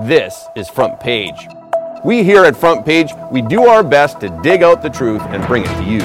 [0.00, 1.46] This is Front Page.
[2.02, 5.46] We here at Front Page, we do our best to dig out the truth and
[5.46, 6.00] bring it to you.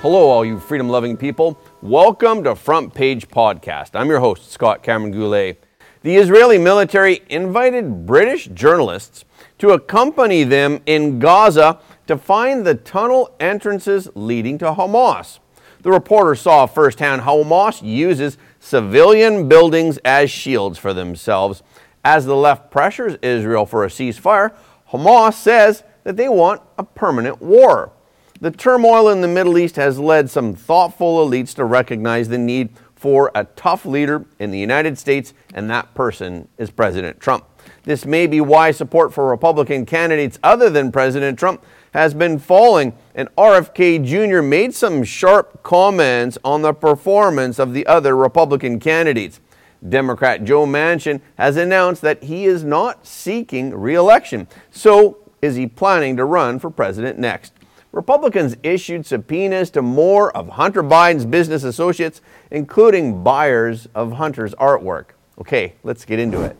[0.00, 1.60] Hello, all you freedom loving people.
[1.82, 3.90] Welcome to Front Page Podcast.
[3.92, 5.62] I'm your host, Scott Cameron Goulet.
[6.00, 9.26] The Israeli military invited British journalists
[9.58, 15.40] to accompany them in Gaza to find the tunnel entrances leading to Hamas.
[15.82, 21.62] The reporter saw firsthand how Hamas uses civilian buildings as shields for themselves.
[22.04, 24.52] As the left pressures Israel for a ceasefire,
[24.90, 27.92] Hamas says that they want a permanent war.
[28.40, 32.70] The turmoil in the Middle East has led some thoughtful elites to recognize the need
[32.96, 37.44] for a tough leader in the United States, and that person is President Trump.
[37.84, 42.92] This may be why support for Republican candidates other than President Trump has been falling,
[43.14, 44.42] and RFK Jr.
[44.42, 49.40] made some sharp comments on the performance of the other Republican candidates.
[49.88, 54.48] Democrat Joe Manchin has announced that he is not seeking re election.
[54.70, 57.52] So, is he planning to run for president next?
[57.92, 65.06] Republicans issued subpoenas to more of Hunter Biden's business associates, including buyers of Hunter's artwork.
[65.38, 66.56] Okay, let's get into it.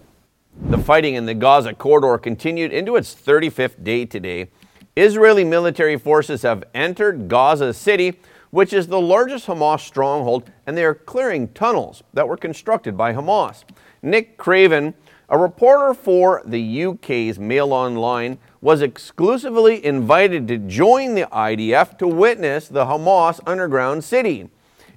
[0.59, 4.49] The fighting in the Gaza corridor continued into its 35th day today.
[4.97, 8.19] Israeli military forces have entered Gaza City,
[8.51, 13.13] which is the largest Hamas stronghold, and they are clearing tunnels that were constructed by
[13.13, 13.65] Hamas.
[14.03, 14.95] Nick Craven,
[15.29, 22.09] a reporter for the UK's Mail Online, was exclusively invited to join the IDF to
[22.09, 24.49] witness the Hamas underground city.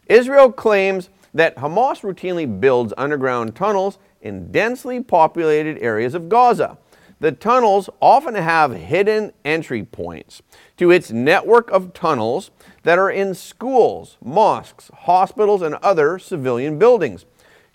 [0.07, 6.77] Israel claims that Hamas routinely builds underground tunnels in densely populated areas of Gaza.
[7.19, 10.41] The tunnels often have hidden entry points
[10.77, 12.49] to its network of tunnels
[12.83, 17.25] that are in schools, mosques, hospitals, and other civilian buildings.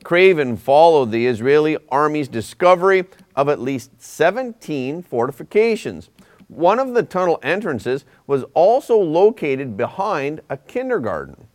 [0.03, 3.05] Craven followed the Israeli army's discovery
[3.37, 6.09] of at least 17 fortifications.
[6.49, 11.49] One of the tunnel entrances was also located behind a kindergarten.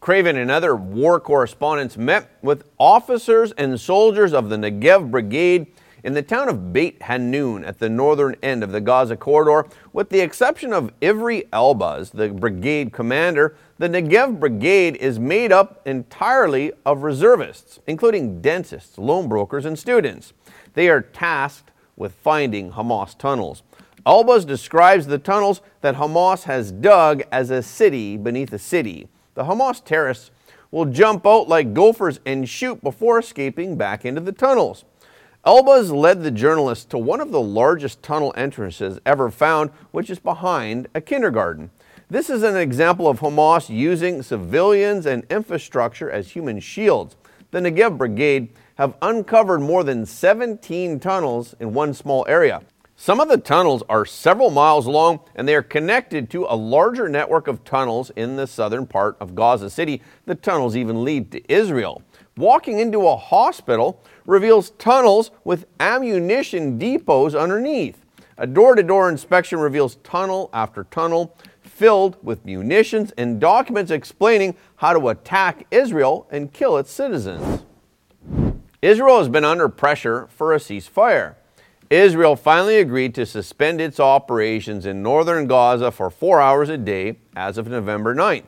[0.00, 5.66] Craven and other war correspondents met with officers and soldiers of the Negev Brigade
[6.04, 9.68] in the town of Beit Hanun at the northern end of the Gaza corridor.
[9.92, 15.82] With the exception of Ivry Elbaz, the brigade commander, the Negev Brigade is made up
[15.84, 20.32] entirely of reservists, including dentists, loan brokers, and students.
[20.74, 23.64] They are tasked with finding Hamas tunnels.
[24.06, 29.44] Elbaz describes the tunnels that Hamas has dug as a city beneath a city the
[29.44, 30.32] Hamas terrorists
[30.72, 34.84] will jump out like gophers and shoot before escaping back into the tunnels.
[35.46, 40.18] Elbaz led the journalists to one of the largest tunnel entrances ever found, which is
[40.18, 41.70] behind a kindergarten.
[42.10, 47.14] This is an example of Hamas using civilians and infrastructure as human shields.
[47.52, 52.62] The Negev Brigade have uncovered more than 17 tunnels in one small area.
[53.00, 57.08] Some of the tunnels are several miles long and they are connected to a larger
[57.08, 60.02] network of tunnels in the southern part of Gaza City.
[60.26, 62.02] The tunnels even lead to Israel.
[62.36, 68.04] Walking into a hospital reveals tunnels with ammunition depots underneath.
[68.36, 74.56] A door to door inspection reveals tunnel after tunnel filled with munitions and documents explaining
[74.74, 77.62] how to attack Israel and kill its citizens.
[78.82, 81.36] Israel has been under pressure for a ceasefire.
[81.90, 87.16] Israel finally agreed to suspend its operations in northern Gaza for four hours a day
[87.34, 88.44] as of November 9th.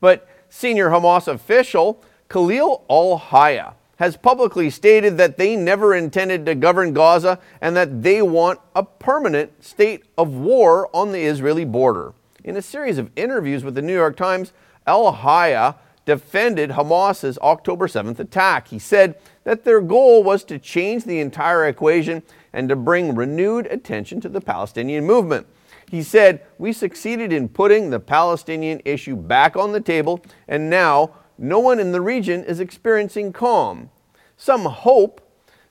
[0.00, 6.54] But senior Hamas official Khalil al Hayya has publicly stated that they never intended to
[6.54, 12.12] govern Gaza and that they want a permanent state of war on the Israeli border.
[12.44, 14.52] In a series of interviews with the New York Times,
[14.86, 18.68] al Hayya defended Hamas's October 7th attack.
[18.68, 23.66] He said that their goal was to change the entire equation and to bring renewed
[23.66, 25.46] attention to the Palestinian movement.
[25.90, 31.12] He said, We succeeded in putting the Palestinian issue back on the table, and now
[31.38, 33.90] no one in the region is experiencing calm.
[34.36, 35.20] Some hope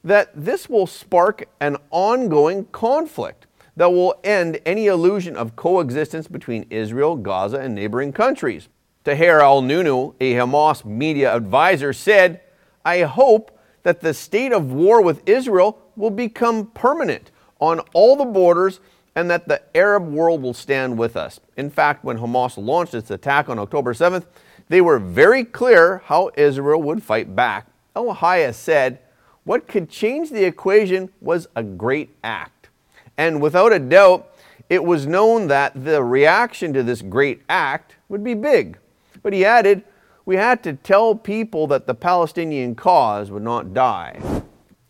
[0.03, 6.65] that this will spark an ongoing conflict that will end any illusion of coexistence between
[6.69, 8.69] Israel, Gaza, and neighboring countries.
[9.03, 12.41] Tahir al Nunu, a Hamas media advisor, said,
[12.85, 18.25] I hope that the state of war with Israel will become permanent on all the
[18.25, 18.79] borders
[19.15, 21.39] and that the Arab world will stand with us.
[21.55, 24.25] In fact, when Hamas launched its attack on October 7th,
[24.67, 27.67] they were very clear how Israel would fight back.
[27.95, 28.13] El
[28.53, 28.99] said,
[29.45, 32.69] What could change the equation was a great act.
[33.17, 34.33] And without a doubt,
[34.69, 38.77] it was known that the reaction to this great act would be big.
[39.23, 39.83] But he added,
[40.25, 44.19] we had to tell people that the Palestinian cause would not die.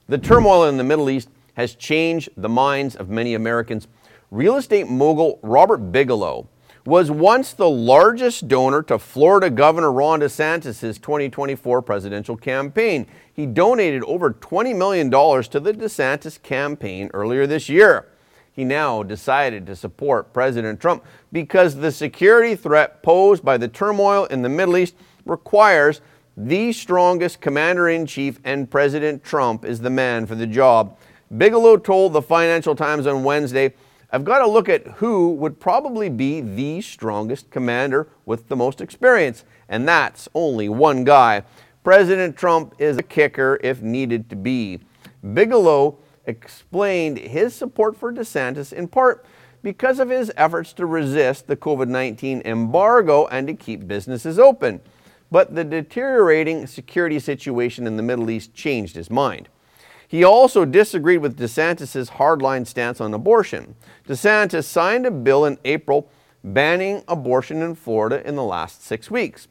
[0.08, 3.88] The turmoil in the Middle East has changed the minds of many Americans.
[4.30, 6.48] Real estate mogul Robert Bigelow
[6.86, 13.08] was once the largest donor to Florida Governor Ron DeSantis' 2024 presidential campaign.
[13.34, 18.08] He donated over $20 million to the DeSantis campaign earlier this year.
[18.52, 24.26] He now decided to support President Trump because the security threat posed by the turmoil
[24.26, 24.94] in the Middle East
[25.26, 26.02] requires
[26.38, 30.98] the strongest commander in chief, and President Trump is the man for the job.
[31.36, 33.74] Bigelow told the Financial Times on Wednesday
[34.12, 38.80] I've got to look at who would probably be the strongest commander with the most
[38.80, 41.44] experience, and that's only one guy.
[41.84, 44.80] President Trump is a kicker if needed to be.
[45.34, 49.26] Bigelow explained his support for DeSantis in part
[49.62, 54.80] because of his efforts to resist the COVID 19 embargo and to keep businesses open.
[55.36, 59.50] But the deteriorating security situation in the Middle East changed his mind.
[60.08, 63.76] He also disagreed with DeSantis' hardline stance on abortion.
[64.08, 66.10] DeSantis signed a bill in April
[66.42, 69.50] banning abortion in Florida in the last six weeks.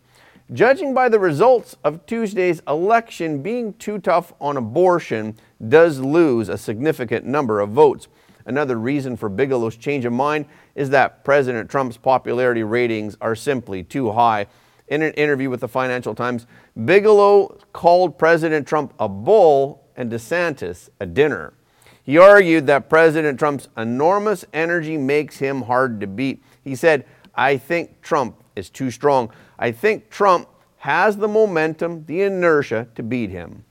[0.54, 5.36] Judging by the results of Tuesday's election, being too tough on abortion
[5.68, 8.08] does lose a significant number of votes.
[8.46, 13.82] Another reason for Bigelow's change of mind is that President Trump's popularity ratings are simply
[13.82, 14.46] too high.
[14.88, 16.46] In an interview with the Financial Times,
[16.84, 21.54] Bigelow called President Trump a bull and DeSantis a dinner.
[22.02, 26.42] He argued that President Trump's enormous energy makes him hard to beat.
[26.62, 29.30] He said, I think Trump is too strong.
[29.58, 33.64] I think Trump has the momentum, the inertia to beat him.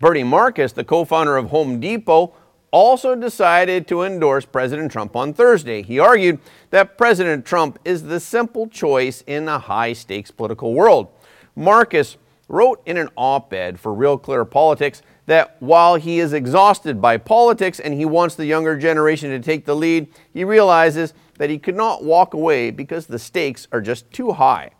[0.00, 2.34] Bernie Marcus, the co founder of Home Depot,
[2.72, 5.82] also decided to endorse President Trump on Thursday.
[5.82, 6.40] He argued
[6.70, 11.08] that President Trump is the simple choice in a high stakes political world.
[11.54, 12.16] Marcus
[12.48, 17.16] wrote in an op ed for Real Clear Politics that while he is exhausted by
[17.16, 21.58] politics and he wants the younger generation to take the lead, he realizes that he
[21.58, 24.70] could not walk away because the stakes are just too high.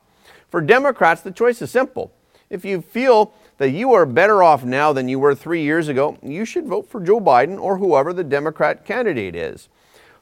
[0.49, 2.13] For Democrats, the choice is simple.
[2.51, 3.33] If you feel
[3.63, 6.91] that you are better off now than you were three years ago, you should vote
[6.91, 9.69] for Joe Biden or whoever the Democrat candidate is.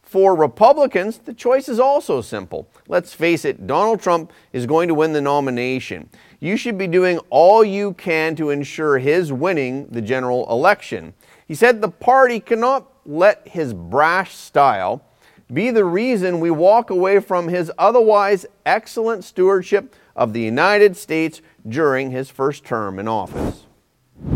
[0.02, 2.68] For Republicans, the choice is also simple.
[2.86, 6.10] Let's face it, Donald Trump is going to win the nomination.
[6.40, 11.14] You should be doing all you can to ensure his winning the general election.
[11.48, 15.02] He said the party cannot let his brash style
[15.52, 21.42] be the reason we walk away from his otherwise excellent stewardship of the United States
[21.68, 23.66] during his first term in office.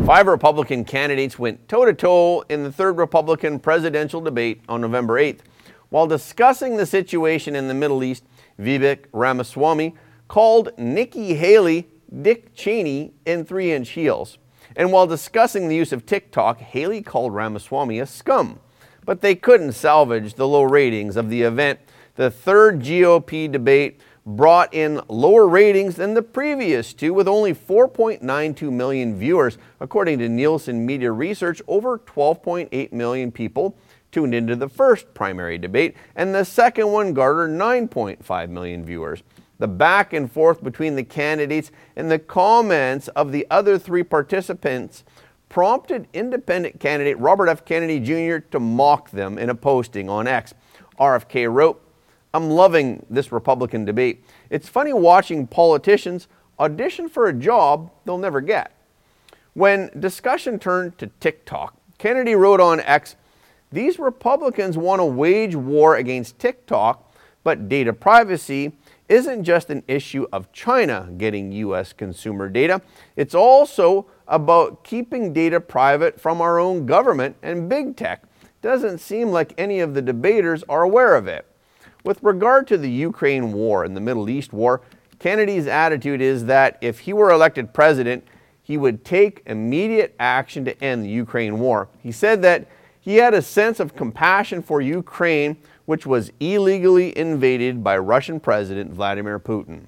[0.07, 5.15] Five Republican candidates went toe to toe in the third Republican presidential debate on November
[5.15, 5.41] 8th.
[5.91, 8.25] While discussing the situation in the Middle East,
[8.59, 9.95] Vivek Ramaswamy
[10.27, 11.89] called Nikki Haley
[12.23, 14.39] Dick Cheney in three inch heels.
[14.77, 18.59] And while discussing the use of TikTok, Haley called Ramaswamy a scum.
[19.05, 21.81] But they couldn't salvage the low ratings of the event.
[22.17, 28.73] The third GOP debate brought in lower ratings than the previous two, with only 4.92
[28.73, 29.59] million viewers.
[29.81, 33.77] According to Nielsen Media Research, over 12.8 million people
[34.11, 39.23] tuned into the first primary debate, and the second one garnered 9.5 million viewers.
[39.59, 45.05] The back and forth between the candidates and the comments of the other three participants
[45.55, 47.65] prompted independent candidate Robert F.
[47.65, 48.45] Kennedy Jr.
[48.51, 50.53] to mock them in a posting on X.
[50.99, 51.81] RFK wrote,
[52.35, 54.25] I'm loving this Republican debate.
[54.51, 56.27] It's funny watching politicians
[56.59, 58.77] audition for a job they'll never get.
[59.53, 63.15] When discussion turned to TikTok, Kennedy wrote on X,
[63.71, 68.73] these Republicans want to wage war against TikTok, but data privacy
[69.09, 71.93] isn't just an issue of China getting U.S.
[71.93, 72.81] consumer data,
[73.17, 78.25] it's also about keeping data private from our own government and big tech.
[78.63, 81.47] Doesn't seem like any of the debaters are aware of it.
[82.05, 84.83] With regard to the Ukraine war and the Middle East war,
[85.19, 88.27] Kennedy's attitude is that if he were elected president,
[88.63, 91.89] he would take immediate action to end the Ukraine war.
[92.03, 92.67] He said that
[93.01, 98.93] he had a sense of compassion for Ukraine, which was illegally invaded by Russian President
[98.93, 99.85] Vladimir Putin.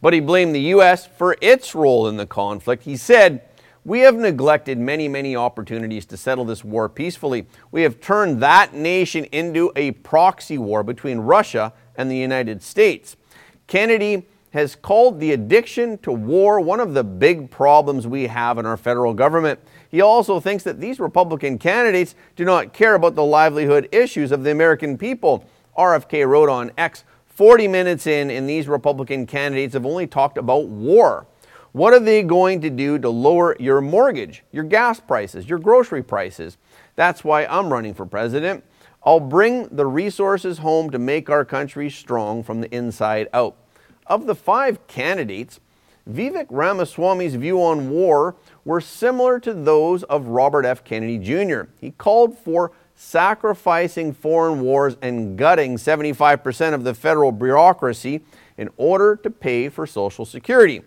[0.00, 1.06] But he blamed the U.S.
[1.06, 2.82] for its role in the conflict.
[2.82, 3.42] He said,
[3.84, 7.46] We have neglected many, many opportunities to settle this war peacefully.
[7.70, 13.16] We have turned that nation into a proxy war between Russia and the United States.
[13.68, 18.66] Kennedy has called the addiction to war one of the big problems we have in
[18.66, 19.58] our federal government.
[19.90, 24.44] He also thinks that these Republican candidates do not care about the livelihood issues of
[24.44, 25.44] the American people.
[25.76, 30.66] RFK wrote on X 40 minutes in, and these Republican candidates have only talked about
[30.66, 31.26] war.
[31.72, 36.02] What are they going to do to lower your mortgage, your gas prices, your grocery
[36.02, 36.58] prices?
[36.94, 38.64] That's why I'm running for president.
[39.02, 43.56] I'll bring the resources home to make our country strong from the inside out.
[44.06, 45.60] Of the five candidates,
[46.10, 50.82] Vivek Ramaswamy's view on war were similar to those of Robert F.
[50.82, 51.62] Kennedy Jr.
[51.80, 58.20] He called for sacrificing foreign wars and gutting 75% of the federal bureaucracy
[58.58, 60.82] in order to pay for Social Security.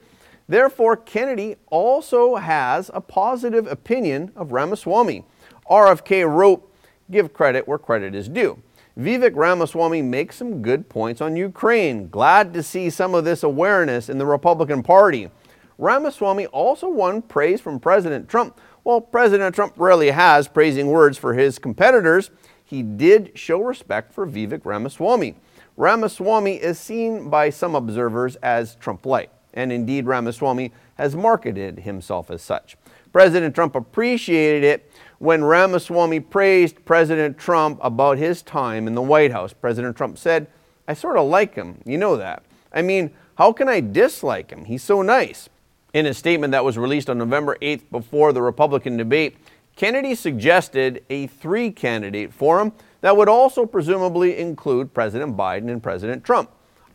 [0.48, 5.24] Therefore, Kennedy also has a positive opinion of Ramaswamy.
[5.70, 6.72] RFK wrote,
[7.10, 8.62] Give credit where credit is due.
[8.98, 12.08] Vivek Ramaswamy makes some good points on Ukraine.
[12.08, 15.30] Glad to see some of this awareness in the Republican Party.
[15.78, 18.58] Ramaswamy also won praise from President Trump.
[18.84, 22.32] While President Trump rarely has praising words for his competitors,
[22.64, 25.36] he did show respect for Vivek Ramaswamy.
[25.75, 32.32] Ramaswamy is seen by some observers as Trump light, and indeed Ramaswamy has marketed himself
[32.32, 32.78] as such.
[33.16, 39.32] President Trump appreciated it when Ramaswamy praised President Trump about his time in the White
[39.32, 39.54] House.
[39.54, 40.48] President Trump said,
[40.86, 41.80] I sort of like him.
[41.86, 42.44] You know that.
[42.74, 44.66] I mean, how can I dislike him?
[44.66, 45.48] He's so nice.
[45.94, 49.38] In a statement that was released on November 8th before the Republican debate,
[49.78, 56.26] Kennedy suggested a three candidate forum that would also presumably include President Biden and President
[56.26, 56.52] Trump.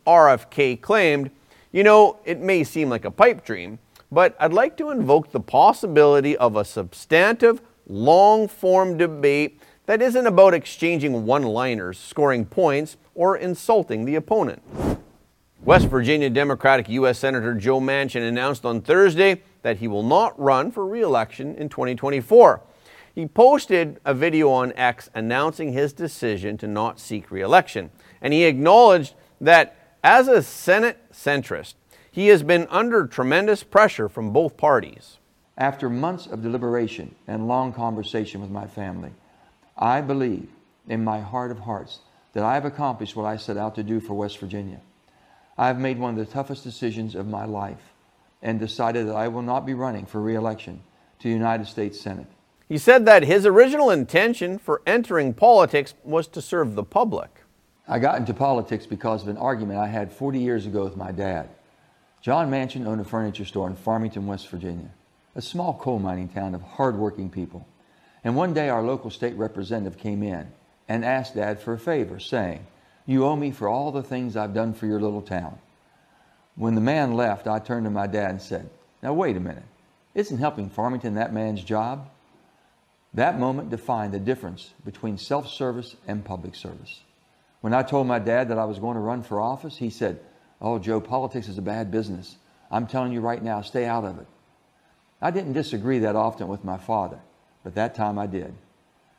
[0.07, 1.31] RFK claimed,
[1.73, 3.79] You know, it may seem like a pipe dream,
[4.13, 10.27] but I'd like to invoke the possibility of a substantive, long form debate that isn't
[10.27, 14.63] about exchanging one liners, scoring points, or insulting the opponent.
[15.63, 17.19] West Virginia Democratic U.S.
[17.19, 21.69] Senator Joe Manchin announced on Thursday that he will not run for re election in
[21.69, 22.63] 2024.
[23.15, 27.91] He posted a video on X announcing his decision to not seek re election,
[28.23, 31.75] and he acknowledged that as a Senate centrist,
[32.11, 35.19] he has been under tremendous pressure from both parties.
[35.57, 39.13] After months of deliberation and long conversation with my family,
[39.77, 40.49] I believe
[40.89, 42.01] in my heart of hearts
[42.33, 44.81] that I have accomplished what I set out to do for West Virginia.
[45.57, 47.93] I have made one of the toughest decisions of my life
[48.43, 50.83] and decided that I will not be running for reelection
[51.19, 52.27] to the United States Senate.
[52.69, 57.29] He said that his original intention for entering politics was to serve the public.
[57.87, 61.13] I got into politics because of an argument I had 40 years ago with my
[61.13, 61.49] dad.
[62.21, 64.91] John Manchin owned a furniture store in Farmington, West Virginia
[65.35, 67.67] a small coal mining town of hardworking people.
[68.25, 70.53] And one day our local state representative came in
[70.89, 72.67] and asked Dad for a favor, saying,
[73.07, 75.59] You owe me for all the things I've done for your little town.
[76.57, 78.69] When the man left, I turned to my dad and said,
[79.03, 79.65] Now wait a minute.
[80.15, 82.11] Isn't helping Farmington that man's job?
[83.15, 87.01] That moment defined the difference between self service and public service.
[87.61, 90.21] When I told my dad that I was going to run for office, he said,
[90.61, 92.37] Oh, Joe, politics is a bad business.
[92.71, 94.27] I'm telling you right now, stay out of it.
[95.23, 97.19] I didn't disagree that often with my father,
[97.65, 98.55] but that time I did.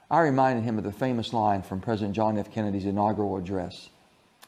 [0.10, 2.52] I reminded him of the famous line from President John F.
[2.52, 3.90] Kennedy's inaugural address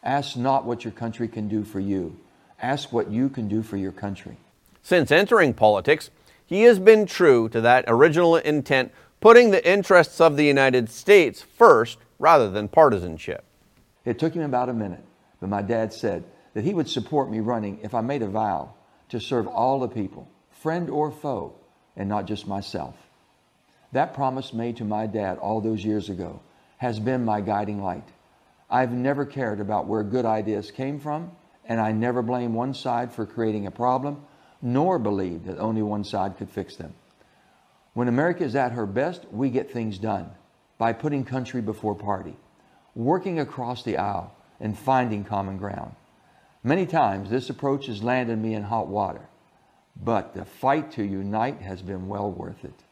[0.03, 2.17] Ask not what your country can do for you,
[2.61, 4.35] ask what you can do for your country.
[4.81, 6.09] Since entering politics,
[6.45, 11.41] he has been true to that original intent, putting the interests of the United States
[11.41, 13.45] first rather than partisanship.
[14.03, 15.03] It took him about a minute,
[15.39, 18.73] but my dad said that he would support me running if I made a vow
[19.09, 20.27] to serve all the people
[20.63, 21.53] friend or foe,
[21.97, 22.95] and not just myself.
[23.91, 26.39] That promise made to my dad all those years ago
[26.77, 28.07] has been my guiding light.
[28.69, 31.31] I've never cared about where good ideas came from,
[31.65, 34.23] and I never blame one side for creating a problem,
[34.61, 36.93] nor believe that only one side could fix them.
[37.93, 40.31] When America is at her best, we get things done
[40.77, 42.37] by putting country before party,
[42.95, 45.93] working across the aisle, and finding common ground.
[46.63, 49.27] Many times, this approach has landed me in hot water.
[50.01, 52.83] But the fight to unite has been well worth it.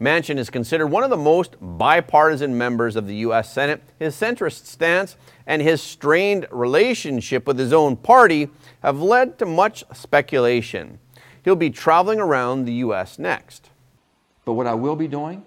[0.00, 3.50] Manchin is considered one of the most bipartisan members of the U.S.
[3.50, 3.82] Senate.
[3.98, 8.50] His centrist stance and his strained relationship with his own party
[8.82, 10.98] have led to much speculation.
[11.44, 13.18] He'll be traveling around the U.S.
[13.18, 13.70] next.
[14.44, 15.44] But what I will be doing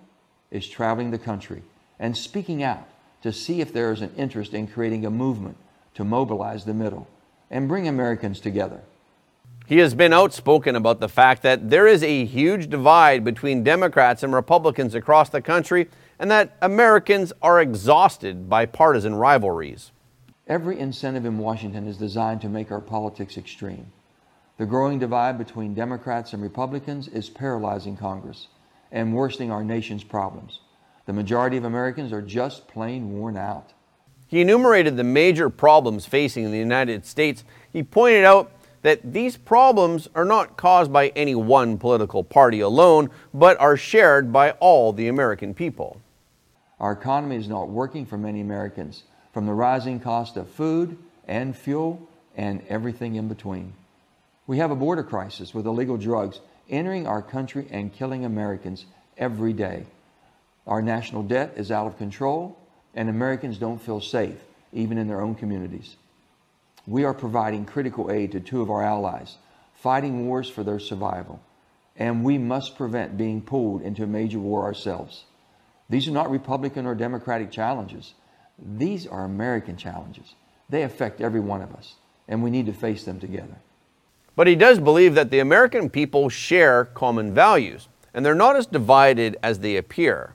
[0.50, 1.62] is traveling the country
[2.00, 2.88] and speaking out
[3.22, 5.58] to see if there is an interest in creating a movement
[5.94, 7.08] to mobilize the middle
[7.50, 8.82] and bring Americans together.
[9.66, 14.24] He has been outspoken about the fact that there is a huge divide between Democrats
[14.24, 19.92] and Republicans across the country and that Americans are exhausted by partisan rivalries.
[20.48, 23.92] Every incentive in Washington is designed to make our politics extreme.
[24.58, 28.48] The growing divide between Democrats and Republicans is paralyzing Congress
[28.92, 30.62] and worsening our nation's problems.
[31.06, 33.74] The majority of Americans are just plain worn out.
[34.30, 37.44] He enumerated the major problems facing the United States.
[37.74, 38.52] He pointed out
[38.84, 44.32] that these problems are not caused by any one political party alone, but are shared
[44.32, 46.00] by all the American people.
[46.80, 50.96] Our economy is not working for many Americans, from the rising cost of food
[51.28, 52.08] and fuel
[52.38, 53.74] and everything in between.
[54.46, 58.86] We have a border crisis with illegal drugs entering our country and killing Americans
[59.18, 59.88] every day.
[60.68, 62.56] Our national debt is out of control,
[62.96, 64.38] and Americans don't feel safe,
[64.74, 65.96] even in their own communities.
[66.88, 69.38] We are providing critical aid to two of our allies,
[69.74, 71.40] fighting wars for their survival,
[71.96, 75.26] and we must prevent being pulled into a major war ourselves.
[75.90, 78.14] These are not Republican or Democratic challenges.
[78.58, 80.36] These are American challenges.
[80.70, 81.96] They affect every one of us,
[82.28, 83.58] and we need to face them together.
[84.36, 88.66] But he does believe that the American people share common values, and they're not as
[88.66, 90.34] divided as they appear.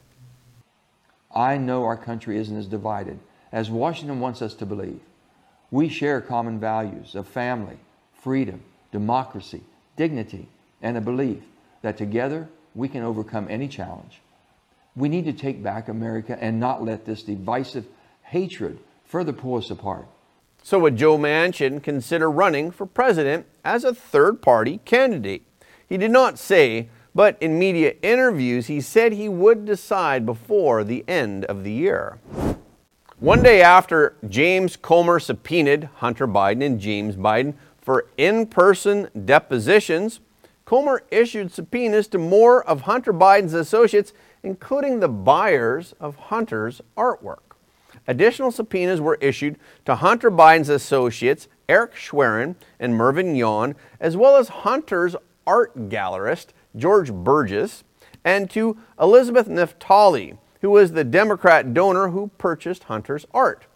[1.35, 3.19] I know our country isn't as divided
[3.53, 5.01] as Washington wants us to believe.
[5.71, 7.79] We share common values of family,
[8.23, 8.63] freedom,
[8.93, 9.63] democracy,
[9.97, 10.49] dignity,
[10.81, 11.43] and a belief
[11.83, 14.21] that together we can overcome any challenge.
[14.97, 17.87] We need to take back America and not let this divisive
[18.23, 20.07] hatred further pull us apart.
[20.63, 25.43] So, would Joe Manchin consider running for president as a third party candidate?
[25.87, 31.05] He did not say, but in media interviews, he said he would decide before the
[31.07, 32.19] end of the year.
[33.21, 40.21] One day after James Comer subpoenaed Hunter Biden and James Biden for in person depositions,
[40.65, 47.39] Comer issued subpoenas to more of Hunter Biden's associates, including the buyers of Hunter's artwork.
[48.09, 54.37] Additional subpoenas were issued to Hunter Biden's associates, Eric Schwerin and Mervyn Yon, as well
[54.37, 55.17] as Hunter's
[55.47, 57.85] art gallerist, George Burgess,
[58.25, 63.67] and to Elizabeth Naftali, who was the Democrat donor who purchased Hunter's art.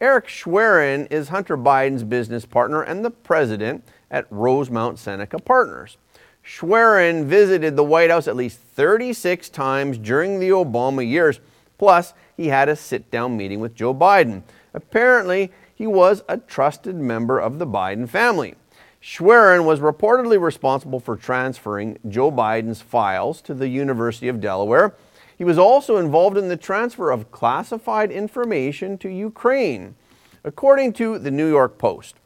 [0.00, 5.96] Eric Schwerin is Hunter Biden's business partner and the president at Rosemont Seneca Partners.
[6.40, 11.40] Schwerin visited the White House at least 36 times during the Obama years.
[11.76, 14.42] Plus, he had a sit down meeting with Joe Biden.
[14.72, 18.54] Apparently, he was a trusted member of the Biden family.
[19.00, 24.94] Schwerin was reportedly responsible for transferring Joe Biden's files to the University of Delaware.
[25.36, 29.94] He was also involved in the transfer of classified information to Ukraine.
[30.42, 32.16] According to the New York Post,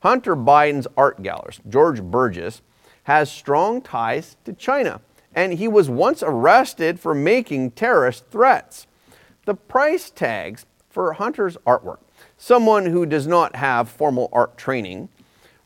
[0.00, 2.62] Hunter Biden's art gallerist, George Burgess,
[3.04, 5.02] has strong ties to China,
[5.34, 8.86] and he was once arrested for making terrorist threats.
[9.44, 11.98] The price tags for Hunter's artwork,
[12.38, 15.10] someone who does not have formal art training,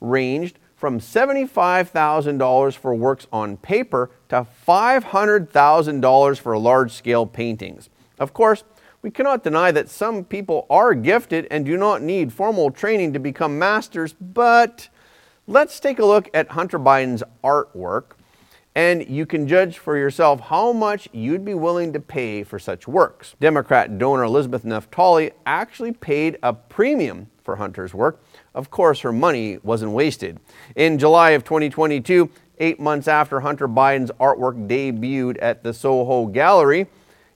[0.01, 7.91] ranged from $75,000 for works on paper to $500,000 for large scale paintings.
[8.19, 8.65] Of course,
[9.03, 13.19] we cannot deny that some people are gifted and do not need formal training to
[13.19, 14.89] become masters, but
[15.47, 18.13] let's take a look at Hunter Biden's artwork
[18.79, 22.87] and you can judge for yourself how much you'd be willing to pay for such
[22.87, 23.35] works.
[23.41, 28.23] Democrat donor Elizabeth Naftali actually paid a premium for Hunter's work.
[28.55, 30.41] Of course, her money wasn't wasted.
[30.75, 36.87] In July of 2022, eight months after Hunter Biden's artwork debuted at the Soho Gallery,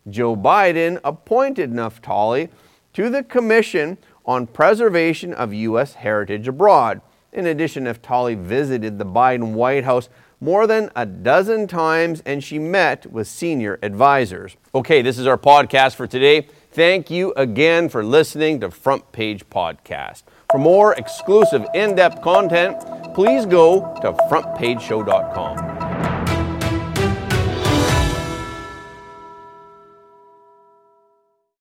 [0.08, 2.48] Joe Biden appointed Naftali
[2.94, 5.94] to the Commission on Preservation of U.S.
[5.94, 7.00] Heritage Abroad.
[7.32, 10.08] In addition, Naftali visited the Biden White House
[10.40, 14.56] more than a dozen times and she met with senior advisors.
[14.74, 16.48] Okay, this is our podcast for today.
[16.72, 20.24] Thank you again for listening to Front Page Podcast.
[20.52, 22.78] For more exclusive in depth content,
[23.14, 25.81] please go to frontpageshow.com.